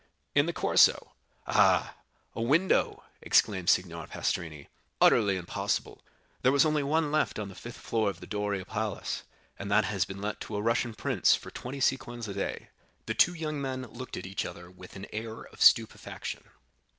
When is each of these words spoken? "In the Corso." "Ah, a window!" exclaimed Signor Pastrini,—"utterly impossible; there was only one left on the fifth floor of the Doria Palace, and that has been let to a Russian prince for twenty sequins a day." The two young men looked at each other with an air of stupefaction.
"In 0.33 0.47
the 0.47 0.51
Corso." 0.51 1.13
"Ah, 1.45 1.93
a 2.33 2.41
window!" 2.41 3.03
exclaimed 3.21 3.69
Signor 3.69 4.07
Pastrini,—"utterly 4.07 5.37
impossible; 5.37 6.03
there 6.41 6.51
was 6.51 6.65
only 6.65 6.81
one 6.81 7.11
left 7.11 7.37
on 7.37 7.49
the 7.49 7.53
fifth 7.53 7.77
floor 7.77 8.09
of 8.09 8.19
the 8.19 8.25
Doria 8.25 8.65
Palace, 8.65 9.21
and 9.59 9.69
that 9.69 9.85
has 9.85 10.03
been 10.05 10.19
let 10.19 10.39
to 10.39 10.55
a 10.55 10.61
Russian 10.63 10.95
prince 10.95 11.35
for 11.35 11.51
twenty 11.51 11.79
sequins 11.79 12.27
a 12.27 12.33
day." 12.33 12.69
The 13.05 13.13
two 13.13 13.35
young 13.35 13.61
men 13.61 13.83
looked 13.89 14.17
at 14.17 14.25
each 14.25 14.43
other 14.43 14.71
with 14.71 14.95
an 14.95 15.05
air 15.13 15.43
of 15.43 15.61
stupefaction. 15.61 16.45